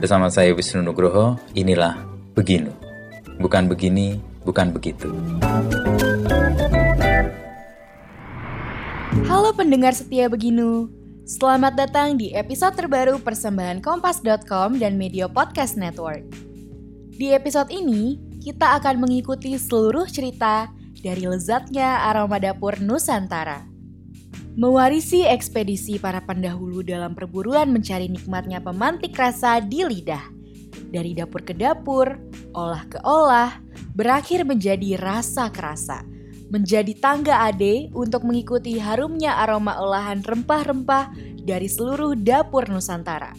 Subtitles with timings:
[0.00, 1.92] Bersama saya Wisnu Nugroho, inilah
[2.32, 2.72] Beginu.
[3.36, 4.16] Bukan begini,
[4.48, 5.12] bukan begitu.
[9.28, 10.88] Halo pendengar setia Beginu.
[11.28, 16.24] Selamat datang di episode terbaru persembahan kompas.com dan Media Podcast Network.
[17.20, 20.72] Di episode ini, kita akan mengikuti seluruh cerita
[21.04, 23.69] dari lezatnya aroma dapur Nusantara.
[24.58, 30.40] Mewarisi ekspedisi para pendahulu dalam perburuan mencari nikmatnya pemantik rasa di lidah
[30.90, 32.18] dari dapur ke dapur,
[32.52, 33.62] olah ke olah,
[33.94, 36.02] berakhir menjadi rasa kerasa.
[36.50, 41.14] Menjadi tangga ade untuk mengikuti harumnya aroma olahan rempah-rempah
[41.46, 43.38] dari seluruh dapur Nusantara.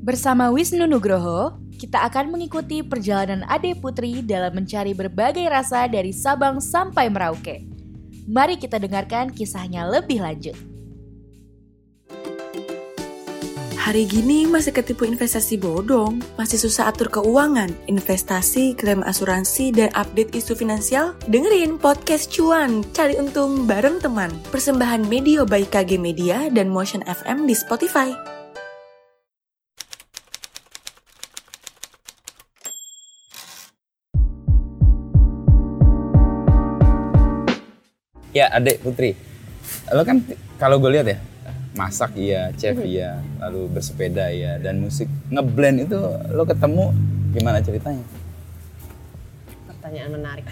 [0.00, 6.62] Bersama Wisnu Nugroho, kita akan mengikuti perjalanan Ade Putri dalam mencari berbagai rasa dari Sabang
[6.62, 7.69] sampai Merauke.
[8.28, 10.56] Mari kita dengarkan kisahnya lebih lanjut.
[13.80, 20.30] Hari gini masih ketipu investasi bodong, masih susah atur keuangan, investasi, klaim asuransi, dan update
[20.30, 21.18] isu finansial?
[21.26, 24.30] Dengerin podcast cuan, cari untung bareng teman.
[24.54, 28.39] Persembahan Media by KG Media dan Motion FM di Spotify.
[38.30, 39.18] Ya, Adek Putri.
[39.90, 40.22] Lo kan
[40.56, 41.18] kalau gue lihat ya,
[41.72, 45.98] masak iya, chef iya, lalu bersepeda iya, dan musik ngeblend itu
[46.30, 46.94] lo ketemu
[47.32, 48.02] gimana ceritanya?
[49.66, 50.46] Pertanyaan menarik.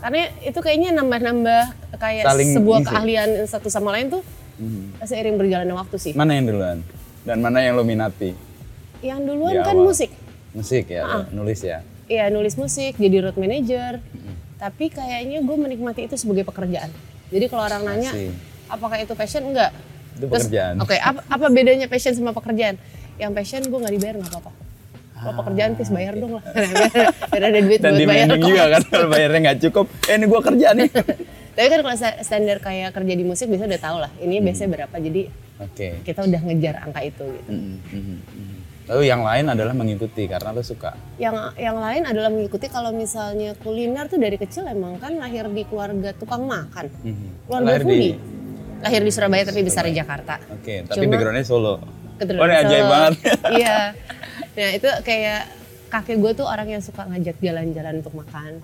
[0.00, 1.62] Karena itu kayaknya nambah-nambah
[1.98, 2.88] kayak Saling sebuah isi.
[2.88, 4.22] keahlian satu sama lain tuh
[4.56, 4.92] Hmm.
[5.00, 6.12] seiring berjalannya waktu sih.
[6.12, 6.78] Mana yang duluan?
[7.24, 8.36] Dan mana yang lo minati?
[9.00, 9.88] Yang duluan kan awal.
[9.88, 10.12] musik.
[10.52, 11.24] Musik ya, Ah.
[11.30, 11.80] nulis ya.
[12.04, 14.04] Iya nulis musik, jadi road manager.
[14.60, 16.92] Tapi kayaknya gue menikmati itu sebagai pekerjaan.
[17.32, 18.36] Jadi kalau orang nanya, Asik.
[18.68, 19.42] apakah itu passion?
[19.48, 19.72] Enggak.
[20.20, 20.76] Itu pekerjaan.
[20.84, 22.76] Oke, apa, apa bedanya passion sama pekerjaan?
[23.16, 24.52] Yang passion gue nggak dibayar nggak apa-apa.
[25.20, 26.44] Kalau pekerjaan please bayar dong lah.
[27.32, 30.40] Biar ada duit Dan buat bayar juga kan, kalau bayarnya nggak cukup, eh ini gue
[30.44, 30.88] kerja nih.
[31.56, 34.10] Tapi kan kalau sta- standar kayak kerja di musik biasanya udah tau lah.
[34.16, 35.22] Ini biasanya berapa, jadi
[35.60, 35.88] Oke.
[36.04, 37.50] kita udah ngejar angka itu gitu.
[37.52, 38.59] Mm, mm, mm.
[38.90, 40.98] Lalu yang lain adalah mengikuti karena lo suka.
[41.14, 45.62] Yang yang lain adalah mengikuti kalau misalnya kuliner tuh dari kecil emang kan lahir di
[45.62, 46.90] keluarga tukang makan.
[47.06, 47.46] Mhm.
[47.46, 48.18] Keluarga Lahir di-.
[48.80, 50.42] Lahir di Surabaya tapi besar di Jakarta.
[50.50, 51.78] Oke, tapi Cuma- backgroundnya Solo.
[52.18, 52.90] Keturunan Oh ini ajaib Solo.
[52.90, 53.12] banget.
[53.62, 53.78] iya.
[54.58, 55.40] Nah itu kayak
[55.86, 58.58] kakek gue tuh orang yang suka ngajak jalan-jalan untuk makan.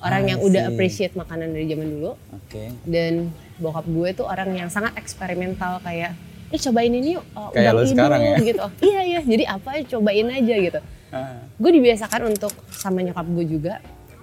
[0.00, 2.12] Orang I yang udah appreciate makanan dari zaman dulu.
[2.36, 2.72] Oke.
[2.84, 6.16] Dan bokap gue tuh orang yang sangat eksperimental kayak,
[6.50, 8.36] eh cobain ini yuk, oh, Kayak lo hidung," sekarang ya?
[8.40, 8.64] gitu.
[8.82, 10.80] iya iya, jadi apa cobain aja gitu.
[11.10, 13.74] Ah, Gue dibiasakan untuk sama nyokap gue juga,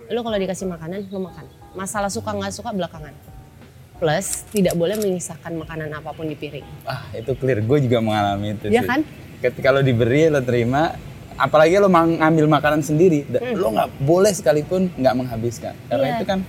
[0.08, 1.46] lo kalau dikasih makanan lo makan.
[1.74, 3.12] Masalah suka nggak suka belakangan.
[3.98, 6.68] Plus tidak boleh menyisakan makanan apa pun di piring.
[6.84, 7.60] ah, itu clear.
[7.60, 8.88] Gue juga mengalami itu Iya sih.
[8.88, 9.00] kan?
[9.40, 10.94] Ketika lo diberi, lo terima.
[11.36, 15.74] Apalagi lo mang- ngambil makanan sendiri, da- lo nggak boleh sekalipun nggak menghabiskan.
[15.86, 16.10] Karena Hmm.
[16.10, 16.16] Iya.
[16.16, 16.40] itu kan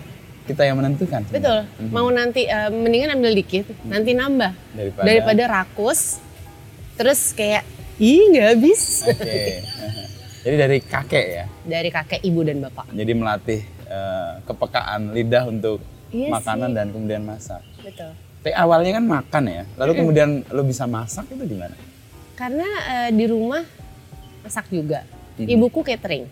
[0.49, 1.21] kita yang menentukan.
[1.29, 1.69] Betul.
[1.89, 6.25] Mau nanti eh, mendingan ambil dikit, nanti nambah Daripada- daripada rakus.
[6.97, 7.63] Terus kayak
[7.97, 8.83] ih nggak habis.
[9.07, 9.61] Oke.
[10.39, 11.45] Jadi dari kakek ya.
[11.63, 12.89] Dari kakek, ibu dan bapak.
[12.91, 16.77] Jadi melatih eh, kepekaan lidah untuk Iya makanan sih.
[16.77, 17.61] dan kemudian masak.
[17.79, 18.17] Betul.
[18.39, 19.63] Tapi awalnya kan makan ya.
[19.77, 21.77] Lalu kemudian lo bisa masak itu gimana?
[22.33, 23.61] Karena eh, di rumah
[24.41, 25.05] masak juga.
[25.37, 25.47] Mhm.
[25.49, 26.25] Ibuku catering,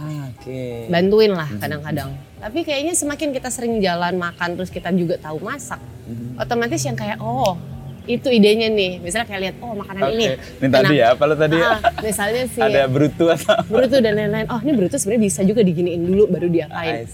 [0.00, 0.88] Ah, Oke.
[0.88, 2.10] bantuin lah kadang-kadang.
[2.36, 5.76] Tapi kayaknya semakin kita sering jalan makan terus kita juga tahu masak,
[6.08, 6.40] Mhm.
[6.40, 7.60] otomatis yang kayak oh
[8.06, 8.96] itu idenya nih.
[8.98, 10.14] Misalnya kayak lihat oh makanan Oke.
[10.16, 10.26] ini.
[10.56, 11.68] Ini tadi ya, apa lo tadi ya?
[11.68, 13.60] Ah, misalnya sih Ada brutu atau?
[13.70, 14.48] brutu dan lain-lain.
[14.48, 17.04] Oh ini brutu sebenarnya bisa juga diginiin dulu baru diapain.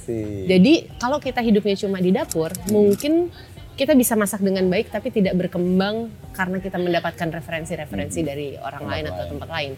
[0.46, 3.34] Jadi kalau kita hidupnya cuma di dapur, mungkin
[3.74, 8.92] kita bisa masak dengan baik tapi tidak berkembang karena kita mendapatkan referensi-referensi dari orang Tempat
[8.94, 9.30] lain atau lain.
[9.34, 9.72] tempat lain.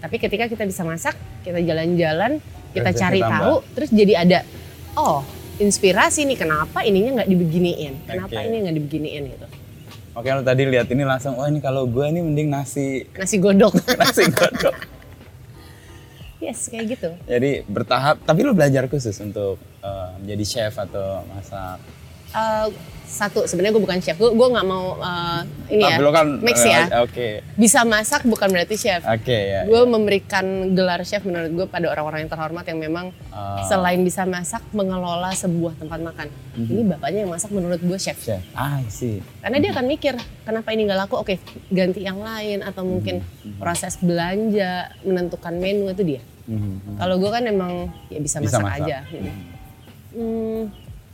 [0.00, 2.40] Tapi ketika kita bisa masak, kita jalan-jalan,
[2.72, 4.38] kita cari tahu, terus jadi ada,
[4.96, 5.20] oh
[5.60, 8.48] inspirasi nih kenapa ininya nggak dibeginiin, kenapa Oke.
[8.48, 9.46] ini nggak dibeginiin gitu.
[10.16, 13.76] Oke, lo tadi lihat ini langsung, oh ini kalau gue ini mending nasi Nasi godok,
[14.00, 14.74] nasi godok.
[16.40, 17.10] yes kayak gitu.
[17.28, 21.76] Jadi bertahap, tapi lo belajar khusus untuk eh, menjadi chef atau masak.
[22.32, 22.66] Eh,
[23.10, 26.26] satu sebenarnya gue bukan chef, gue gue nggak mau eh, ini ya, Tapi lo kan
[26.38, 27.02] mix eh, ya.
[27.02, 29.02] Oke, Bisa masak bukan berarti chef.
[29.02, 29.66] oke ya.
[29.66, 33.62] gue memberikan gelar chef menurut gue pada orang-orang yang terhormat yang memang Ah.
[33.64, 36.26] selain bisa masak mengelola sebuah tempat makan
[36.56, 38.42] ini bapaknya yang masak menurut gue chef Chef.
[38.52, 39.18] Ah, sih.
[39.38, 41.34] karena dia akan mikir kenapa ini nggak laku oke
[41.68, 43.22] ganti yang lain atau mungkin
[43.56, 44.70] proses belanja
[45.00, 46.96] menentukan menu itu dia Mhm.
[46.96, 47.72] kalau gue kan emang
[48.06, 48.82] ya bisa Bisa masak, masak.
[48.82, 49.30] aja gitu.
[50.12, 50.62] hmm,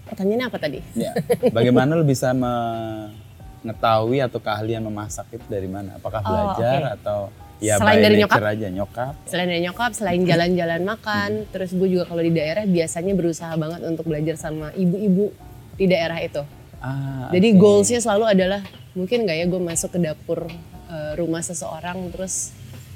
[0.07, 1.13] pertanyaannya apa tadi Ya.
[1.51, 5.97] Bagaimana lo bisa mengetahui atau keahlian memasak itu dari mana?
[5.97, 6.97] Apakah Oh, belajar oke.
[6.97, 7.21] atau
[7.57, 9.13] Ya, selain dari nyokap, aja nyokap.
[9.25, 13.81] selain dari nyokap, selain jalan-jalan makan, terus gue juga kalau di daerah biasanya berusaha banget
[13.83, 15.33] untuk belajar sama ibu-ibu
[15.73, 16.45] di daerah itu.
[16.79, 17.59] Ah, Jadi oke.
[17.59, 18.61] goalsnya selalu adalah
[18.93, 20.45] mungkin nggak ya gue masuk ke dapur
[20.87, 22.53] eh, rumah seseorang terus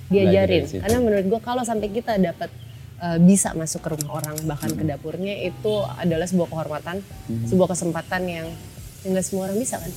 [0.06, 0.68] diajarin.
[0.68, 2.52] Karena menurut gue kalau sampai kita dapat
[3.00, 4.90] eh, bisa masuk ke rumah orang bahkan ke Hmm.
[4.90, 6.96] dapurnya itu adalah sebuah kehormatan,
[7.46, 8.46] sebuah kesempatan yang
[9.00, 9.88] yang nggak semua orang bisa kan.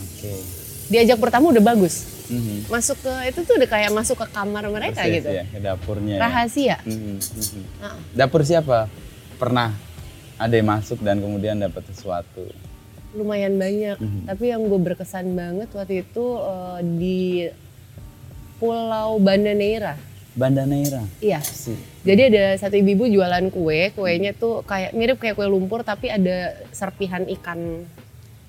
[0.00, 0.32] Oke.
[0.84, 2.06] Diajak pertama udah bagus.
[2.24, 2.68] Mhm.
[2.68, 5.30] Masuk ke itu tuh udah kayak masuk ke kamar mereka Persis gitu.
[5.30, 6.14] ya, ke dapurnya.
[6.14, 6.20] ya.
[6.20, 6.76] Rahasia.
[6.84, 7.62] Mhm, mhm.
[7.80, 7.96] Ah.
[8.14, 8.86] Dapur siapa?
[9.34, 9.74] Pernah
[10.36, 12.46] ada yang masuk dan kemudian dapat sesuatu.
[13.12, 13.94] lumayan banyak.
[13.96, 14.26] Mhm.
[14.26, 17.20] Tapi yang gue berkesan banget waktu itu eh, di
[18.56, 19.94] Pulau Banda Neira.
[20.34, 21.06] Banda Neira.
[21.18, 21.38] Iya.
[21.40, 21.70] Si.
[22.02, 26.58] Jadi ada satu ibu-ibu jualan kue, kuenya tuh kayak mirip kayak kue lumpur tapi ada
[26.68, 27.86] serpihan ikan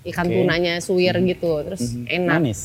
[0.05, 0.33] ikan Oke.
[0.35, 2.05] tunanya suwir gitu, terus Mhm.
[2.07, 2.33] enak.
[2.35, 2.59] Manis.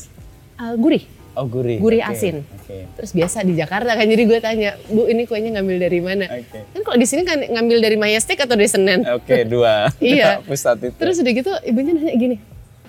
[0.57, 1.03] Eh, gurih.
[1.31, 1.79] Oh gurih.
[1.79, 2.35] Gurih Oke, asin.
[2.43, 2.91] Oke.
[2.91, 6.59] Terus biasa di Jakarta kan jadi gue tanya, "Bu, ini kuenya ngambil dari mana?" Oke.
[6.67, 9.07] Kan kalau di sini kan ngambil dari Majestic atau dari Senen.
[9.07, 9.87] Oke, dua.
[9.97, 10.37] Iya.
[10.49, 10.97] Pusat itu.
[10.99, 12.35] Terus udah gitu ibunya nanya gini,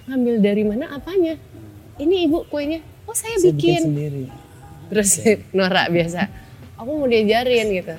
[0.05, 1.39] "Ngambil dari mana apanya?"
[1.97, 2.83] Ini ibu kuenya.
[3.07, 4.25] "Oh, saya, Saya bikin." sendiri.
[4.93, 5.11] Terus
[5.51, 6.29] Nora biasa,
[6.77, 7.95] "Aku mau diajarin gitu."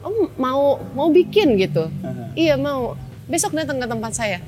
[0.00, 0.60] "Oh, mau
[0.92, 1.92] mau bikin gitu."
[2.32, 2.96] Iya mau.
[3.26, 4.40] Besok datang ke tempat saya.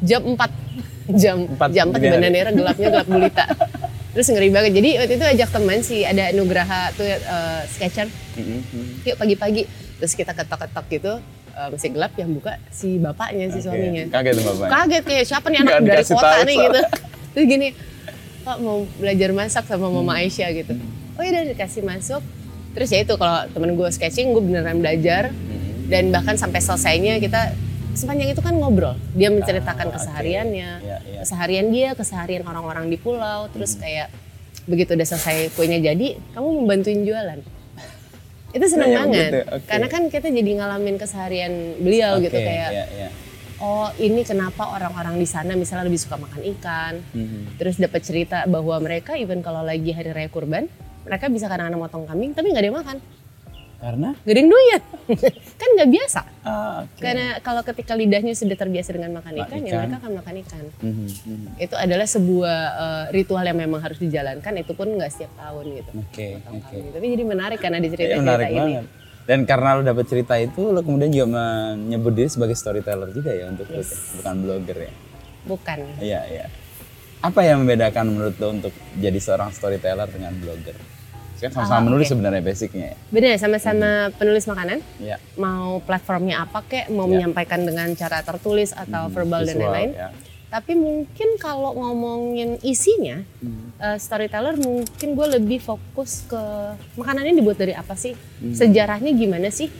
[0.00, 0.38] Jam 4.
[1.10, 2.14] Jam Empat jam 4 di dini hari.
[2.14, 3.44] Banda Neira gelapnya gelap gulita.
[4.10, 4.72] Terus ngeri banget.
[4.72, 7.18] Jadi waktu itu ajak teman sih ada Nugraha tuh eh,
[7.68, 8.06] sketcher.
[8.36, 8.92] Mhm, mhm.
[9.04, 9.62] Yuk pagi-pagi.
[9.98, 11.12] Terus kita ketok-ketok gitu.
[11.50, 13.66] eh, masih gelap yang buka si bapaknya si Oke.
[13.66, 14.04] suaminya.
[14.08, 14.70] Kaget tuh bapaknya.
[14.70, 16.62] Kaget kayak siapa nih anak Nggak dari kota tahu nih soalnya.
[16.62, 16.80] gitu.
[17.30, 17.68] Terus gini,
[18.40, 20.20] Pak mau belajar masak sama Mama Hmm.
[20.20, 20.74] Aisyah gitu.
[21.20, 22.24] Oh iya udah dikasih masuk.
[22.72, 25.92] Terus ya itu kalau temen gue sketching gue beneran belajar Mhm.
[25.92, 27.52] dan bahkan sampai selesainya kita
[27.92, 28.96] sepanjang itu kan ngobrol.
[29.12, 31.20] Dia menceritakan Ah, kesehariannya, Iya, iya.
[31.20, 33.52] keseharian dia, keseharian orang-orang di pulau.
[33.52, 34.08] Terus kayak
[34.64, 37.42] begitu udah selesai kuenya jadi, kamu mau bantuin jualan.
[38.50, 39.30] Itu seneng Kayak banget.
[39.30, 39.66] begitu, oke.
[39.68, 43.08] Karena kan kita jadi ngalamin keseharian beliau gitu Oke, kayak iya, iya.
[43.58, 46.94] oh ini kenapa orang-orang di sana misalnya lebih suka makan ikan.
[47.12, 47.58] Mhm.
[47.58, 50.66] Terus dapat cerita bahwa mereka even kalau lagi hari raya kurban,
[51.02, 52.98] mereka bisa kadang-kadang motong kambing tapi nggak ada yang makan.
[53.80, 54.12] Karena?
[54.12, 54.82] Ada yang doyan.
[55.60, 56.20] kan nggak biasa.
[56.44, 57.00] Ah, oke.
[57.00, 59.78] Karena kalau ketika lidahnya sudah terbiasa dengan makan Makan ikan, ya ikan.
[59.80, 60.64] mereka akan makan ikan.
[60.78, 61.48] Mhm, mhm.
[61.56, 64.52] Itu adalah sebuah eh, ritual yang memang harus dijalankan.
[64.58, 65.90] Itu pun nggak setiap tahun gitu.
[65.96, 66.64] Oke, Motong oke.
[66.68, 66.92] kambing.
[66.92, 68.58] Tapi jadi menarik karena di Iya, cerita-cerita menarik ini.
[68.60, 68.84] banget.
[69.20, 71.26] Dan karena lo dapet cerita itu, lo kemudian juga
[71.72, 74.92] menyebut diri sebagai storyteller juga ya untuk lo, bukan blogger ya.
[75.40, 75.78] Bukan.
[75.96, 76.44] Iya, iya.
[77.20, 80.72] Apa yang membedakan menurut lo untuk jadi seorang storyteller dengan blogger?
[81.40, 82.12] Kan sama-sama Ah, menulis oke.
[82.16, 82.96] sebenarnya basicnya ya.
[83.08, 84.84] Benar, sama-sama penulis makanan.
[85.00, 85.16] Iya.
[85.36, 87.16] Mau platformnya apa kek, mau Ya.
[87.16, 89.90] menyampaikan dengan cara tertulis atau Mhm, verbal dan visual, lain-lain.
[89.96, 90.08] ya.
[90.50, 93.68] Tapi mungkin kalau ngomongin isinya, Mhm.
[93.78, 96.40] eh, storyteller mungkin gue lebih fokus ke
[96.96, 98.52] makanannya dibuat dari apa sih, Hmm.
[98.52, 99.72] sejarahnya gimana sih,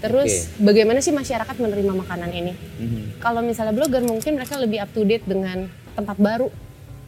[0.00, 2.52] terus bagaimana sih masyarakat menerima makanan ini.
[2.54, 3.02] Mhm.
[3.18, 6.50] Kalau misalnya blogger mungkin mereka lebih up to date dengan tempat baru,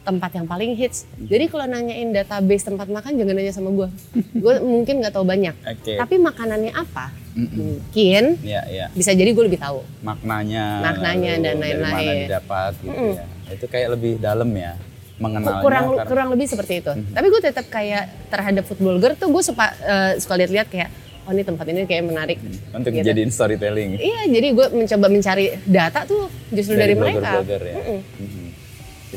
[0.07, 1.03] tempat yang paling hits.
[1.19, 3.87] Jadi kalau nanyain database tempat makan jangan nanya sama gue,
[4.33, 5.51] gue mungkin nggak tahu banyak.
[5.59, 5.93] Oke.
[5.93, 7.11] Tapi makanannya apa?
[7.33, 7.51] Mhm.
[7.53, 8.85] Mungkin Iya, iya.
[8.89, 9.83] bisa jadi gue lebih tahu.
[10.01, 12.17] Maknanya, Maknanya lalu dan Dari mana lain-lain.
[12.23, 13.13] didapat gitu Mm-mm.
[13.13, 13.25] ya.
[13.49, 14.73] Itu kayak lebih dalam ya
[15.17, 15.59] mengenalnya.
[15.59, 16.91] kurang karena- kurang lebih seperti itu.
[16.93, 17.11] Mhm.
[17.11, 20.89] Tapi gue tetap kayak terhadap footballer tuh gue suka eh, suka lihat-lihat kayak
[21.23, 22.39] oh ini tempat ini kayak menarik.
[22.71, 23.03] untuk gitu.
[23.03, 27.43] jadiin storytelling Iya, jadi gue mencoba mencari data tuh justru dari, mereka.
[27.43, 27.75] blogger-blogger ya.
[27.75, 27.99] Mm-mm.
[27.99, 28.36] Mhm.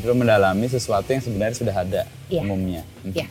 [0.00, 2.40] Jadi lo mendalami sesuatu yang sebenarnya sudah ada Iya.
[2.40, 2.80] umumnya.
[3.04, 3.12] Mhm.
[3.12, 3.28] Iya.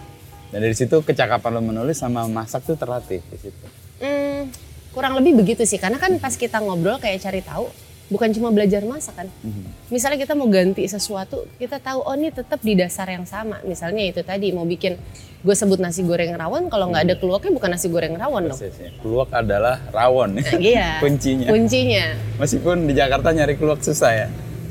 [0.49, 3.65] Dan dari situ kecakapan lo menulis sama masak tuh terlatih di situ.
[3.97, 4.53] Hmm,
[4.91, 7.73] kurang lebih begitu sih, karena kan pas kita ngobrol kayak cari tahu,
[8.07, 9.27] bukan cuma belajar masak kan.
[9.41, 9.89] Mhm.
[9.89, 13.57] Misalnya kita mau ganti sesuatu, kita tahu oh ini tetap di dasar yang sama.
[13.63, 14.93] Misalnya itu tadi mau bikin
[15.39, 18.53] gue sebut nasi goreng rawon, kalau nggak ada keluaknya bukan nasi goreng rawon dong.
[18.53, 18.93] Persis ya.
[19.01, 20.97] Keluak adalah rawon Iya.
[21.01, 21.49] kuncinya.
[21.49, 22.13] Kuncinya.
[22.37, 24.27] Meskipun di Jakarta nyari keluak susah ya.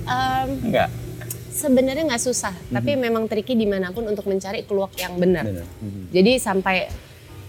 [0.06, 0.90] Em, Enggak.
[1.58, 5.42] Sebenarnya nggak susah, tapi memang tricky di mana pun untuk mencari keluak yang benar.
[5.42, 5.66] Benar.
[5.82, 6.02] Mhm.
[6.14, 6.86] Jadi sampai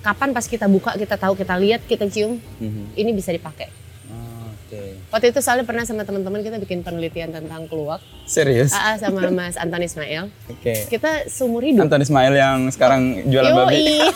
[0.01, 2.97] kapan pas kita buka, kita tahu, kita lihat, kita cium, Mhm.
[2.97, 3.69] ini bisa dipakai.
[4.09, 4.97] Oh, Oke.
[5.13, 8.73] Waktu itu soalnya pernah sama teman-teman kita bikin penelitian tentang keluak, Serius?
[8.73, 10.33] AA sama Mas Anton Ismail.
[10.49, 10.89] Oke.
[10.89, 11.85] Kita seumur hidup.
[11.85, 13.77] Anton Ismail yang sekarang jualan babi.
[13.85, 14.09] Yoi.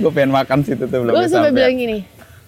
[0.00, 1.98] Gue pengen makan situ tuh belum Gue sampai bilang gini,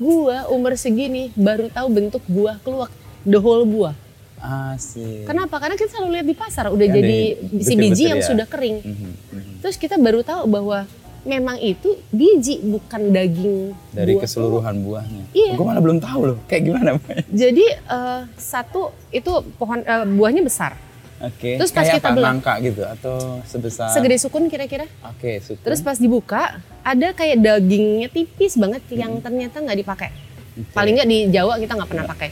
[0.01, 2.89] gua umur segini baru tahu bentuk buah keluak,
[3.25, 3.93] the whole buah.
[4.38, 5.25] Asik.
[5.25, 5.59] Kenapa?
[5.59, 8.26] Karena kita selalu lihat di pasar udah Kan jadi di- si biji yang ya.
[8.26, 8.76] sudah kering.
[8.80, 8.95] Mhm,
[9.28, 9.54] mhm.
[9.61, 10.87] Terus kita baru tahu bahwa
[11.21, 14.23] memang itu biji bukan daging Dari buah.
[14.23, 15.25] keseluruhan buahnya.
[15.30, 15.52] Iya.
[15.54, 16.38] Gue malah belum tahu loh.
[16.47, 16.90] Kayak gimana?
[17.28, 18.80] Jadi eh, satu
[19.11, 20.78] itu pohon eh, buahnya besar.
[21.18, 21.59] Oke.
[21.59, 22.21] Terus pas Kayak kita apa?
[22.23, 24.87] nangka gitu atau sebesar Segede sukun kira-kira.
[25.04, 25.59] Oke, suku.
[25.59, 26.42] Terus pas dibuka
[26.80, 30.11] ada kayak dagingnya tipis banget yang ternyata nggak dipakai.
[30.71, 32.30] Paling nggak di Jawa kita nggak pernah pakai.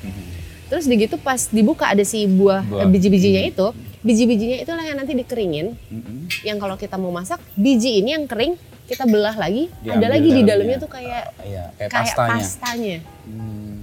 [0.67, 2.83] Terus begitu pas dibuka ada si buah, Buah.
[2.83, 3.67] eh, biji-bijinya itu,
[4.01, 5.79] biji-bijinya itulah yang nanti dikeringin.
[5.87, 6.27] Mm-mm.
[6.43, 10.29] Yang kalau kita mau masak, biji ini yang kering kita belah lagi, ada Diambil lagi
[10.29, 10.77] di dalamnya.
[10.77, 12.35] tuh kayak Iya, kayak, kayak pastanya.
[12.37, 12.97] pastanya.
[13.25, 13.79] Hmm.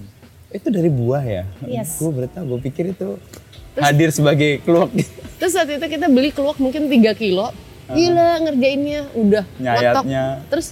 [0.49, 1.43] Itu dari buah ya?
[1.61, 1.97] Yes.
[1.97, 3.09] Gue berarti gue pikir itu
[3.75, 4.93] hadir sebagai keluak
[5.35, 7.49] Terus saat itu kita beli keluak mungkin 3 kilo.
[7.85, 10.03] Gila ngerjainnya udah ngotok.
[10.05, 10.23] nyayatnya.
[10.47, 10.67] Terus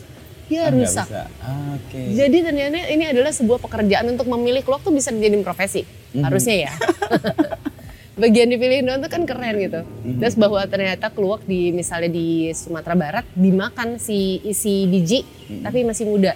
[0.48, 1.08] ya Ah, rusak.
[1.12, 2.12] Ah, Oke.
[2.14, 5.84] Jadi ternyata ini adalah sebuah pekerjaan untuk memilih keluak tuh bisa dijadiin profesi.
[6.12, 6.24] Mhm.
[6.24, 6.72] Harusnya ya.
[8.14, 9.82] Bagian dipilih doang tuh kan keren gitu.
[9.82, 10.20] Mhm.
[10.20, 15.64] Terus bahwa ternyata keluak di misalnya di Sumatera Barat dimakan si isi biji Mhm.
[15.64, 16.36] tapi masih muda.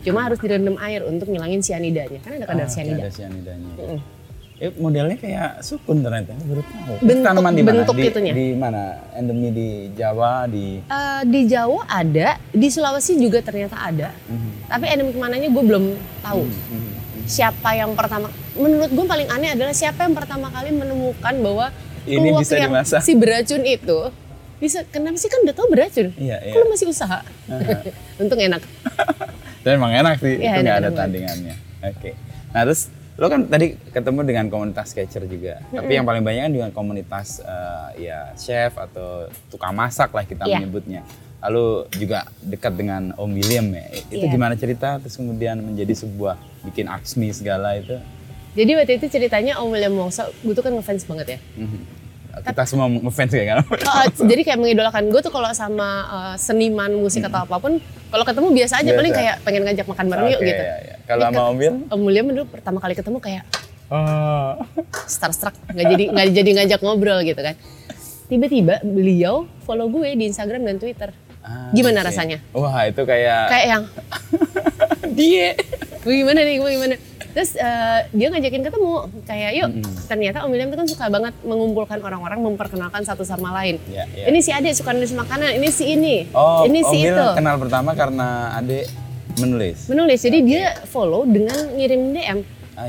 [0.00, 2.20] Cuma harus direndam air untuk ngilangin sianidanya.
[2.20, 3.00] Kan ada kadar Ah, sianida.
[3.00, 3.72] Ada sianidanya.
[3.74, 4.00] Mm.
[4.54, 6.94] Eh, modelnya kayak sukun ternyata, baru tahu.
[7.02, 7.74] Bentuk- tanaman di mana?
[7.82, 8.32] bentuk di, itunya.
[8.32, 8.80] di mana?
[9.10, 14.14] Endemi di Jawa, di Eh, di Jawa ada, di Sulawesi juga ternyata ada.
[14.24, 14.70] Mhm.
[14.70, 15.84] Tapi endemik mananya gue belum
[16.22, 16.42] tahu.
[16.46, 16.93] Mhm.
[17.24, 18.28] Siapa yang pertama?
[18.54, 21.72] Menurut gue paling aneh adalah siapa yang pertama kali menemukan bahwa
[22.04, 23.00] Ini bisa yang dimasak.
[23.00, 23.98] si beracun itu
[24.60, 24.84] bisa.
[24.86, 26.12] Kenapa sih kan udah tahu beracun?
[26.14, 26.52] Iya, iya.
[26.52, 27.24] lu masih usaha?
[28.22, 28.60] Untung enak.
[29.64, 31.54] Dan emang enak sih, Iya, itu nggak ada enak tandingannya.
[31.82, 32.10] Oke.
[32.52, 32.80] Nah terus
[33.14, 37.38] lo kan tadi ketemu dengan komunitas catcher juga, tapi yang paling banyak kan dengan komunitas
[37.40, 40.60] eh, ya chef atau tukang masak lah kita Iya.
[40.60, 41.00] menyebutnya.
[41.44, 43.84] Lalu juga dekat dengan Om William ya.
[44.08, 44.32] Itu Iya.
[44.32, 44.96] gimana cerita?
[44.96, 46.34] Terus kemudian menjadi sebuah
[46.64, 48.00] bikin aksmi segala itu.
[48.54, 51.38] Jadi waktu itu ceritanya Om William Wongso, gue tuh kan ngefans banget ya.
[51.60, 51.80] Mhm.
[52.34, 53.56] Kita semua ngefans kayak kan?
[53.94, 57.76] Oh, jadi kayak mengidolakan gue tuh kalau sama uh, seniman musik atau apa pun,
[58.08, 58.98] kalau ketemu biasa aja Biasa.
[58.98, 60.62] paling kayak pengen ngajak makan bareng yuk Oke, gitu.
[60.62, 60.94] iya, iya.
[61.04, 61.76] Kalau sama Om William?
[61.86, 63.44] Om William dulu pertama kali ketemu kayak
[63.84, 64.56] Oh.
[65.04, 67.52] starstruck nggak jadi nggak jadi ngajak ngobrol gitu kan
[68.26, 71.12] tiba-tiba beliau follow gue di Instagram dan Twitter
[71.44, 72.08] Ah, Gimana oke.
[72.08, 72.38] rasanya?
[72.56, 73.82] Wah itu kayak, kayak yang?
[75.18, 75.52] Dia.
[76.00, 76.56] gimana nih?
[76.56, 76.96] Gimana?
[77.34, 78.92] Terus eh, dia ngajakin ketemu.
[79.26, 79.68] Kayak yuk.
[80.06, 83.76] Ternyata Om William tuh kan suka banget mengumpulkan orang-orang memperkenalkan satu sama lain.
[83.90, 84.30] Ya, ya.
[84.30, 87.26] ini si Ade suka nulis makanan ini si ini Oh, ini Om si itu.
[87.36, 88.86] kenal pertama karena adik
[89.36, 89.90] menulis.
[89.90, 90.20] menulis.
[90.22, 92.38] Jadi dia follow dengan ngirim DM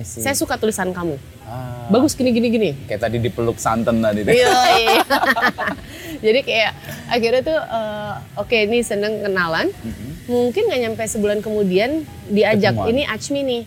[0.01, 1.17] saya suka tulisan kamu.
[1.45, 2.69] Ah, bagus gini gini gini.
[2.85, 4.25] Kayak tadi dipeluk santen tadi.
[4.25, 4.53] Iya.
[6.25, 6.71] Jadi kayak
[7.07, 9.69] akhirnya tuh eh, oke ini seneng kenalan.
[10.25, 12.89] Mungkin nggak nyampe sebulan kemudian diajak Ketemuan.
[12.91, 13.63] ini Achmi nih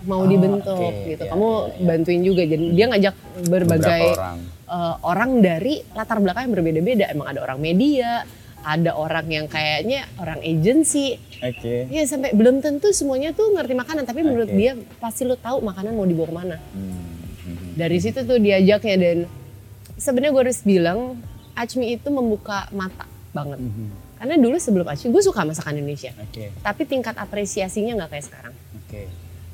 [0.00, 1.04] mau Oh, dibentuk oke.
[1.06, 1.22] gitu.
[1.22, 1.84] Iya, Kamu iya, iya.
[1.84, 2.42] bantuin juga.
[2.42, 4.38] Jadi dia ngajak berbagai Beberapa orang.
[4.66, 7.04] eh, orang dari latar belakang yang berbeda-beda.
[7.08, 8.24] Emang ada orang media,
[8.58, 11.20] ada orang yang kayaknya orang agency.
[11.38, 11.86] Oke.
[11.86, 14.56] Ya sampai belum tentu semuanya tuh ngerti makanan, tapi menurut Oke.
[14.56, 16.98] dia pasti lu tahu makanan mau dibawa ke mana Hmm,
[17.44, 17.68] hmm.
[17.74, 19.18] dari situ tuh diajaknya dan
[19.94, 20.98] sebenarnya gue harus bilang
[21.58, 23.58] Acmi itu membuka mata banget.
[23.58, 23.88] Mhm.
[24.18, 26.10] karena dulu sebelum Acmi gue suka masakan Indonesia.
[26.18, 28.54] Oke, tapi tingkat apresiasinya nggak kayak sekarang.
[28.82, 29.02] Oke.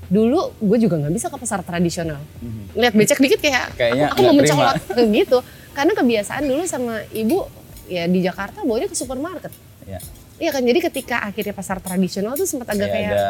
[0.05, 2.21] dulu gue juga nggak bisa ke pasar tradisional.
[2.45, 2.77] Mhm.
[2.77, 4.77] lihat becek dikit kayak Kayaknya aku, aku mau mencolot
[5.17, 5.39] gitu.
[5.73, 7.49] Karena kebiasaan dulu sama ibu
[7.89, 9.53] ya di Jakarta bawanya ke supermarket.
[9.89, 10.01] Ya.
[10.35, 10.63] Iya kan?
[10.67, 13.27] Jadi ketika akhirnya pasar tradisional tuh sempat agak Kayak kayak ada,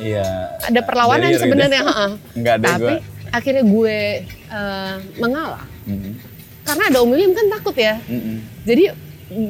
[0.00, 0.24] iya.
[0.64, 1.82] ada perlawanan sebenarnya
[2.62, 2.94] tapi
[3.30, 3.96] akhirnya gue
[4.50, 5.66] eh, mengalah.
[5.86, 6.35] Mhm.
[6.66, 7.94] Karena ada Om William kan takut ya.
[8.02, 8.36] Mhm.
[8.66, 8.82] Jadi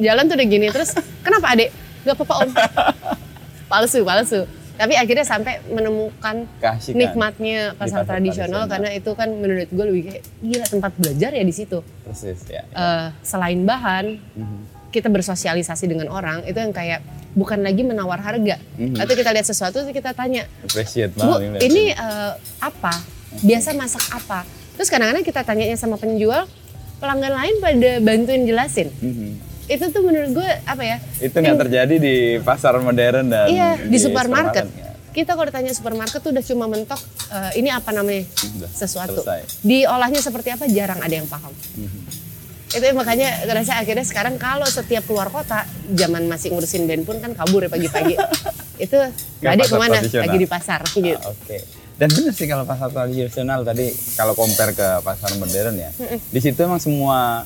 [0.05, 1.73] jalan tuh udah gini terus kenapa adek?
[2.05, 2.51] Gak apa-apa om.
[3.71, 4.41] palsu palsu.
[4.77, 7.01] Tapi akhirnya sampai menemukan Keasikan.
[7.01, 8.69] nikmatnya pasar pasar tradisional tradisional.
[8.69, 11.81] karena itu kan menurut gue lebih kayak gila tempat belajar ya di situ.
[12.05, 12.61] Persis, ya.
[12.69, 14.59] Eh, selain bahan Mhm.
[14.93, 17.01] kita bersosialisasi dengan orang itu yang kayak
[17.33, 18.61] bukan lagi menawar harga.
[18.77, 19.01] Mhm.
[19.01, 22.93] Atau kita lihat sesuatu terus kita tanya, Appreciate Bu, ini eh, apa?
[23.41, 24.45] Biasa masak apa?
[24.77, 26.45] Terus kadang-kadang kita tanyanya sama penjual,
[26.97, 28.89] pelanggan lain pada bantuin jelasin.
[29.01, 29.29] Mhm.
[29.67, 30.97] Itu tuh menurut gue apa ya?
[31.19, 34.67] Itu nggak terjadi di pasar modern dan Iya, di supermarket.
[34.71, 34.95] ya.
[35.11, 37.01] Kita kalau ditanya supermarket tuh udah cuma mentok
[37.33, 38.23] eh, ini apa namanya?
[38.29, 39.19] Udah, sesuatu.
[39.25, 39.65] selesai.
[39.65, 41.51] Diolahnya seperti apa jarang ada yang paham.
[41.51, 42.01] Mhm.
[42.67, 47.33] Itu makanya terasa akhirnya sekarang kalau setiap keluar kota, zaman masih ngurusin band pun kan
[47.33, 48.15] kabur ya pagi-pagi.
[48.85, 48.99] itu
[49.41, 49.99] adik pasar ke mana?
[50.05, 51.17] Lagi di pasar gitu.
[51.17, 51.59] Ah, Oke.
[51.97, 55.91] Dan benar sih kalau pasar tradisional tadi kalau compare ke pasar modern ya,
[56.29, 57.41] di situ emang semua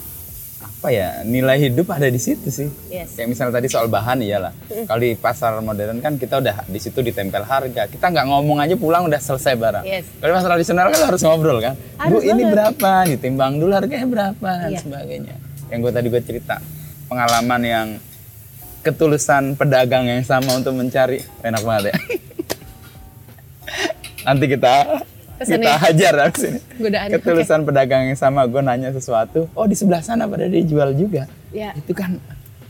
[0.60, 2.66] apa ya nilai hidup ada di situ sih.
[2.88, 3.14] Yes.
[3.14, 4.50] Kayak misalnya tadi soal bahan iyalah.
[4.84, 7.86] Kalau di pasar modern kan kita udah di situ ditempel harga.
[7.86, 9.84] Kita nggak ngomong aja pulang udah selesai barang.
[9.86, 10.10] Yes.
[10.18, 11.74] Kalau pasar tradisional kan harus ngobrol kan.
[11.76, 12.50] Bu Harus ini banget.
[12.50, 12.92] berapa?
[13.06, 14.80] Ditimbang dulu harganya berapa dan Iya.
[14.82, 15.34] sebagainya.
[15.70, 16.56] Yang gue tadi gue cerita
[17.06, 17.86] pengalaman yang
[18.80, 21.94] ketulusan pedagang yang sama untuk mencari enak banget ya.
[24.22, 24.72] Nanti kita
[25.36, 25.56] Pesannya.
[25.58, 26.60] kita hajar abis ini.
[26.76, 27.08] Godaan.
[27.10, 31.24] Ketulusan pedagang yang sama, gue nanya sesuatu, oh di sebelah sana pada dia jual juga.
[31.48, 31.72] Ya.
[31.72, 32.20] Itu kan,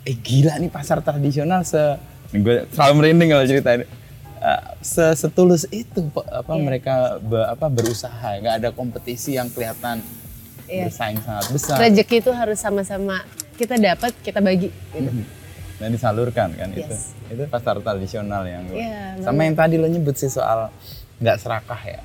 [0.02, 1.98] eh gila nih pasar tradisional se,
[2.30, 3.82] gue selalu merinding kalau ceritain.
[4.40, 6.62] Eh, se setulus itu apa Iya.
[6.62, 10.00] mereka be- apa berusaha nggak ada kompetisi yang kelihatan
[10.64, 10.88] Iya.
[10.88, 13.20] bersaing sangat besar Rezeki itu harus sama-sama
[13.54, 14.72] kita dapat, kita bagi.
[14.90, 15.10] Gitu.
[15.76, 17.12] dan disalurkan kan itu Yes.
[17.26, 20.72] itu pasar tradisional yang gua- Iya, sama yang tadi lo nyebut sih soal
[21.20, 22.00] nggak serakah ya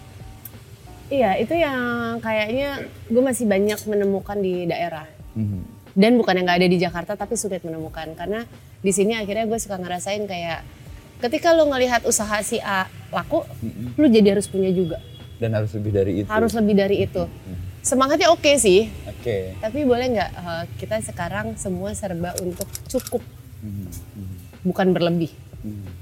[1.06, 1.78] Iya, itu yang
[2.18, 5.06] kayaknya gue masih banyak menemukan di daerah.
[5.38, 5.62] Mhm.
[5.94, 8.10] Dan bukan yang nggak ada di Jakarta, tapi sulit menemukan.
[8.12, 8.42] Karena
[8.82, 10.66] di sini akhirnya gue suka ngerasain kayak
[11.22, 13.46] ketika lo ngelihat usaha si A laku,
[13.96, 14.98] lo jadi harus punya juga.
[15.36, 17.24] dan harus lebih dari itu Harus lebih dari itu.
[17.82, 23.22] Semangatnya oke sih, oke tapi boleh nggak eh, kita sekarang semua serba untuk cukup,
[23.62, 23.86] Mhm.
[24.18, 24.36] Mhm.
[24.66, 25.30] bukan berlebih.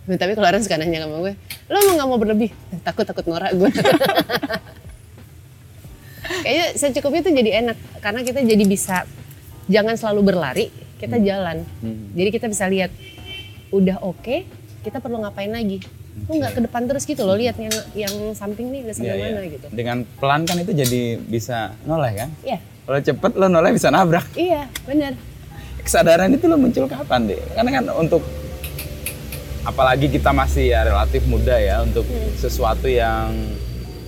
[0.03, 1.33] Nah, tapi kalau orang suka nanya sama gue,
[1.65, 2.49] lo mau nggak mau berlebih?
[2.81, 3.71] Takut takut norak gue.
[6.23, 9.03] Kayaknya secukupnya itu jadi enak karena kita jadi bisa
[9.65, 10.65] jangan selalu berlari,
[10.97, 11.63] kita jalan.
[11.79, 12.15] Mhm.
[12.15, 12.91] Jadi kita bisa lihat
[13.69, 14.43] udah oke,
[14.81, 15.83] kita perlu ngapain lagi.
[16.23, 19.15] Lo nggak ke depan terus gitu loh, lihat yang yang samping nih udah sampai Iya,
[19.17, 19.33] iya.
[19.33, 19.67] mana gitu.
[19.67, 24.25] dengan pelan kan itu jadi bisa noleh kan Iya, kalau cepet lo noleh bisa nabrak
[24.37, 25.17] iya bener.
[25.81, 27.41] kesadaran itu lo muncul kapan deh?
[27.51, 28.21] Karena kan untuk
[29.63, 32.03] apalagi kita masih ya relatif muda ya untuk
[32.35, 33.31] sesuatu yang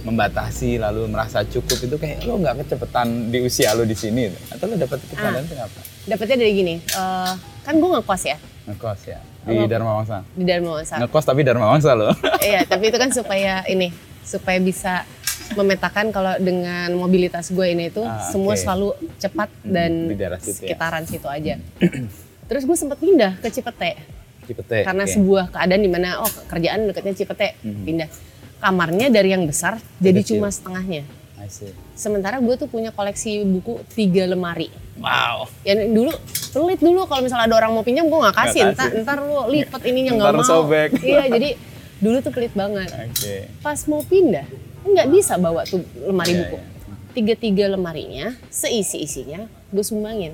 [0.01, 4.67] membatasi lalu merasa cukup itu kayak lo nggak kecepetan di usia lo di sini atau
[4.67, 5.79] lo dapat kesadaran itu apa?
[6.05, 7.31] Dapetnya dari gini, eh,
[7.63, 9.65] kan gue ngekos ya Ngekos ya di Oh.
[9.65, 10.21] Dharma Wangsa.
[10.31, 10.95] di Dharma Wangsa.
[10.97, 12.13] Ngekos tapi Dharma Wangsa lo.
[12.43, 13.89] Iya, tapi itu kan supaya ini,
[14.21, 15.05] supaya bisa
[15.51, 20.37] memetakan kalau dengan mobilitas gue ini itu Ah, semua selalu cepat Hmm, dan di daerah
[20.37, 20.73] situ ya.
[20.73, 21.57] sekitaran situ aja.
[22.49, 23.97] Terus gue sempat pindah ke Cipete
[24.45, 24.77] Cipete.
[24.81, 25.11] karena oke.
[25.11, 27.83] sebuah keadaan di mana oh kerjaan dekatnya Cipete, Mhm.
[27.83, 28.09] pindah.
[28.57, 30.37] Kamarnya dari yang besar jadi kecil.
[30.37, 31.03] cuma setengahnya.
[31.35, 31.69] I see.
[31.93, 34.71] Sementara gue tuh punya koleksi buku tiga lemari.
[34.95, 35.45] Wow.
[35.61, 36.11] Yang dulu
[36.51, 39.81] pelit dulu kalau misalnya ada orang mau pinjam gue nggak kasih, ntar, ntar lu lipet
[39.83, 40.41] ininya nggak mau.
[40.41, 40.89] sobek.
[41.03, 41.49] Iya jadi
[41.97, 42.89] dulu tuh pelit banget.
[42.89, 43.51] Oke.
[43.59, 44.47] Pas mau pindah
[44.85, 46.57] nggak bisa bawa tuh lemari Iya, buku.
[46.57, 46.65] iya.
[47.11, 50.33] Tiga-tiga lemarinya seisi isinya gue sumbangin.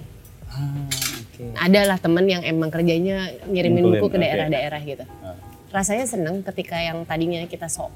[1.42, 1.58] Oke.
[1.58, 3.18] Adalah temen yang emang kerjanya
[3.50, 5.06] ngirimin buku ke daerah-daerah gitu.
[5.20, 5.34] Ah.
[5.72, 7.90] Rasanya seneng ketika yang tadinya kita sok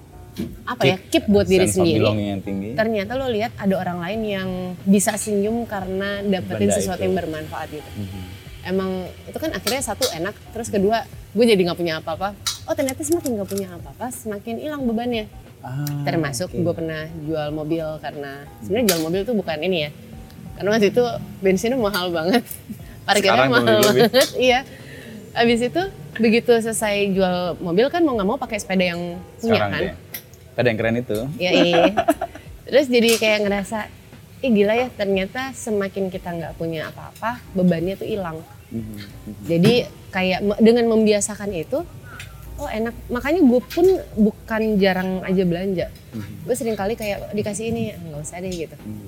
[0.68, 2.04] apa Keep ya keep buat diri sendiri.
[2.04, 2.68] belonging yang tinggi.
[2.76, 4.50] Ternyata lo lihat ada orang lain yang
[4.84, 7.08] bisa senyum karena dapetin Benda sesuatu itu.
[7.08, 7.90] yang bermanfaat gitu.
[7.96, 8.22] Mhm.
[8.66, 8.90] Emang
[9.24, 12.34] itu kan akhirnya satu enak, terus kedua gue jadi nggak punya apa-apa.
[12.66, 15.30] Oh ternyata semakin nggak punya apa-apa, semakin hilang bebannya.
[15.62, 16.60] Ah, Termasuk oke.
[16.60, 19.92] gue pernah jual mobil karena sebenarnya jual mobil tuh bukan ini ya.
[20.56, 21.04] Karena waktu itu
[21.40, 22.44] bensinnya mahal banget.
[23.08, 24.02] Sekarang mahal lebih-lebih.
[24.10, 24.30] banget.
[24.48, 24.60] Iya.
[25.34, 25.82] Abis itu
[26.16, 29.02] begitu selesai jual mobil kan mau nggak mau pakai sepeda yang
[29.36, 29.82] punya Sekarang kan.
[29.84, 29.94] deh.
[30.56, 31.18] Pada yang keren itu.
[31.36, 31.84] Ya iya.
[32.66, 33.78] Terus jadi kayak ngerasa,
[34.40, 38.40] ih gila ya ternyata semakin kita nggak punya apa-apa, bebannya tuh hilang.
[38.66, 39.34] Mhm, mhm.
[39.46, 39.74] Jadi
[40.10, 41.84] kayak dengan membiasakan itu,
[42.56, 42.96] oh enak.
[43.08, 45.86] Makanya gue pun bukan jarang aja belanja.
[46.10, 46.34] Mhm.
[46.42, 48.76] Gue sering kali kayak dikasih ini, "Ah, nggak usah deh gitu.
[48.78, 49.08] Mhm.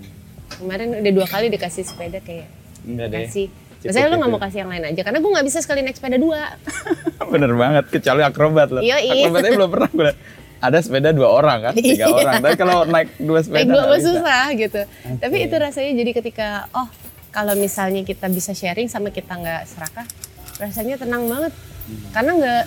[0.59, 2.51] Kemarin udah dua kali dikasih sepeda kayak
[2.83, 3.25] Enggak deh.
[3.25, 3.47] kasih.
[3.87, 4.35] Cukup Maksudnya lo nggak itu.
[4.35, 6.41] mau kasih yang lain aja, karena gue nggak bisa sekali naik sepeda dua.
[7.33, 8.81] Bener banget, kecuali akrobat loh.
[8.81, 9.13] Iya, iya.
[9.23, 10.11] Akrobatnya belum pernah gue.
[10.57, 12.15] Ada sepeda dua orang kan, tiga Iya.
[12.17, 12.33] orang.
[12.41, 14.09] Tapi kalau naik dua sepeda naik dua nggak mah bisa.
[14.11, 14.81] susah gitu.
[15.17, 16.87] Tapi itu rasanya jadi ketika oh
[17.29, 20.05] kalau misalnya kita bisa sharing sama kita nggak serakah,
[20.57, 21.53] rasanya tenang banget.
[22.09, 22.63] Karena nggak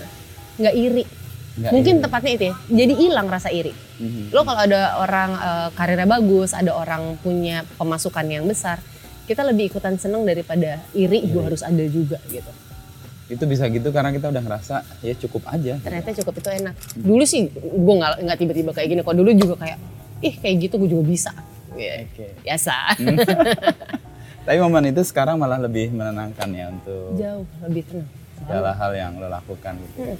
[0.56, 1.04] nggak iri.
[1.50, 2.02] Nggak Mungkin iri.
[2.02, 2.54] tepatnya itu ya.
[2.70, 3.72] Jadi hilang rasa iri.
[3.98, 4.30] Mhm.
[4.30, 8.78] Lo kalau ada orang eh, karirnya bagus, ada orang punya pemasukan yang besar,
[9.30, 12.50] kita lebih ikutan seneng daripada iri gue harus ada juga gitu.
[13.30, 15.78] Itu bisa gitu karena kita udah ngerasa ya cukup aja.
[15.78, 16.74] Ternyata cukup itu enak.
[16.98, 19.00] Dulu sih gue nggak nggak tiba-tiba kayak gini.
[19.06, 19.78] Kok dulu juga kayak
[20.18, 21.30] ih kayak gitu gue juga bisa.
[21.78, 22.26] Ya, Oke.
[22.42, 22.74] Biasa.
[24.50, 28.10] Tapi momen itu sekarang malah lebih menenangkan ya untuk Jauh lebih tenang.
[28.34, 30.18] segala hal yang lo lakukan gitu.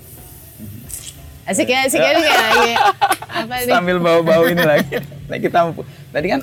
[1.50, 2.72] Asik ya, asik ya, kayak lagi.
[3.42, 3.74] Apa nih?
[3.74, 5.02] Sambil bau-bau ini lagi.
[5.26, 5.72] Nah, kita
[6.14, 6.40] tadi kan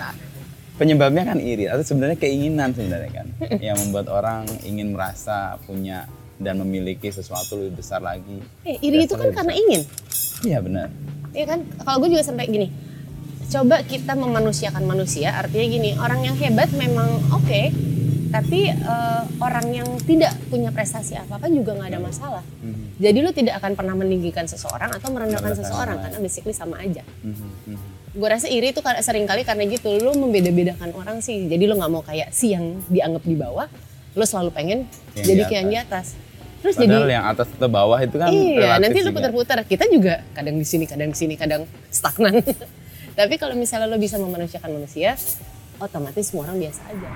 [0.78, 6.06] penyebabnya kan iri atau sebenarnya keinginan sebenarnya kan yang membuat orang ingin merasa punya
[6.38, 8.38] dan memiliki sesuatu lebih besar lagi.
[8.62, 9.82] Eh, iri itu kan karena ingin.
[10.46, 10.94] Iya benar.
[11.34, 11.60] Iya kan?
[11.82, 12.70] Kalau gue juga sampai gini.
[13.48, 17.62] Coba kita memanusiakan manusia, artinya gini, orang yang hebat memang oke,
[18.30, 22.44] tapi eh, orang yang tidak punya prestasi apa-apa juga nggak ada masalah.
[22.62, 26.12] Mhm, Jadi lu tidak akan pernah meninggikan seseorang atau merendahkan seseorang orang.
[26.12, 27.02] karena basically sama aja.
[27.26, 27.97] mhm, mhm.
[28.18, 31.46] Gue rasa iri itu sering kali karena gitu, lu membeda-bedakan orang sih.
[31.46, 33.70] Jadi lu nggak mau kayak si yang dianggap di bawah,
[34.18, 36.06] lu selalu pengen Yang jadi di kayak yang di atas.
[36.58, 39.18] Terus Padahal jadi yang atas atau bawah itu kan Iya, nanti lu juga.
[39.22, 39.58] putar-putar.
[39.70, 42.42] Kita juga kadang di sini, kadang di sini, kadang stagnan.
[43.20, 45.14] Tapi kalau misalnya lo bisa memanusiakan manusia,
[45.78, 47.10] otomatis semua orang biasa aja.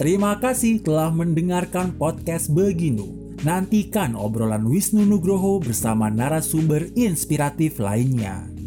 [0.00, 3.36] Terima kasih telah mendengarkan podcast Beginu.
[3.44, 8.57] Nantikan obrolan Wisnu Nugroho bersama narasumber inspiratif lainnya.